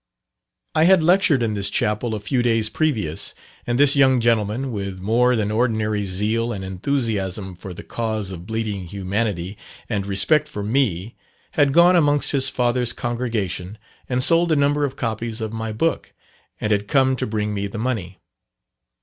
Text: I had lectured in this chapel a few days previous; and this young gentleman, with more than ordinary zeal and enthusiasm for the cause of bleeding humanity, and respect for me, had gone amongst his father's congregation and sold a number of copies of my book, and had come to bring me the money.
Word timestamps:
I 0.73 0.85
had 0.85 1.03
lectured 1.03 1.43
in 1.43 1.53
this 1.53 1.69
chapel 1.69 2.15
a 2.15 2.19
few 2.19 2.41
days 2.41 2.69
previous; 2.69 3.35
and 3.67 3.77
this 3.79 3.95
young 3.95 4.19
gentleman, 4.19 4.71
with 4.71 4.99
more 4.99 5.35
than 5.35 5.51
ordinary 5.51 6.05
zeal 6.05 6.51
and 6.51 6.63
enthusiasm 6.65 7.55
for 7.55 7.71
the 7.71 7.83
cause 7.83 8.31
of 8.31 8.47
bleeding 8.47 8.87
humanity, 8.87 9.59
and 9.89 10.07
respect 10.07 10.47
for 10.47 10.63
me, 10.63 11.13
had 11.51 11.71
gone 11.71 11.95
amongst 11.95 12.31
his 12.31 12.49
father's 12.49 12.93
congregation 12.93 13.77
and 14.09 14.23
sold 14.23 14.51
a 14.51 14.55
number 14.55 14.85
of 14.85 14.95
copies 14.95 15.39
of 15.39 15.53
my 15.53 15.71
book, 15.71 16.13
and 16.59 16.71
had 16.71 16.87
come 16.87 17.15
to 17.17 17.27
bring 17.27 17.53
me 17.53 17.67
the 17.67 17.77
money. 17.77 18.17